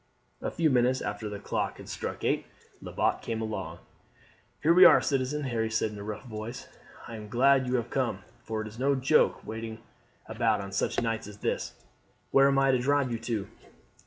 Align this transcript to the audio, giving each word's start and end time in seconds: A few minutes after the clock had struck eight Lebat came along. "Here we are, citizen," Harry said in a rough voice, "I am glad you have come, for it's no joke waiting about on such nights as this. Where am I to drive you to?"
A 0.41 0.49
few 0.49 0.71
minutes 0.71 0.99
after 0.99 1.29
the 1.29 1.37
clock 1.37 1.77
had 1.77 1.87
struck 1.87 2.23
eight 2.23 2.47
Lebat 2.81 3.21
came 3.21 3.39
along. 3.39 3.77
"Here 4.63 4.73
we 4.73 4.83
are, 4.83 4.99
citizen," 4.99 5.43
Harry 5.43 5.69
said 5.69 5.91
in 5.91 5.99
a 5.99 6.03
rough 6.03 6.23
voice, 6.23 6.67
"I 7.07 7.15
am 7.15 7.27
glad 7.29 7.67
you 7.67 7.75
have 7.75 7.91
come, 7.91 8.23
for 8.43 8.63
it's 8.63 8.79
no 8.79 8.95
joke 8.95 9.45
waiting 9.45 9.77
about 10.25 10.59
on 10.59 10.71
such 10.71 10.99
nights 10.99 11.27
as 11.27 11.37
this. 11.37 11.75
Where 12.31 12.47
am 12.47 12.57
I 12.57 12.71
to 12.71 12.79
drive 12.79 13.11
you 13.11 13.19
to?" 13.19 13.47